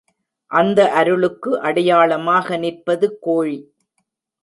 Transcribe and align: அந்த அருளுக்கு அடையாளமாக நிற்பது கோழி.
அந்த 0.51 0.79
அருளுக்கு 0.91 1.51
அடையாளமாக 1.61 2.57
நிற்பது 2.57 3.19
கோழி. 3.19 3.59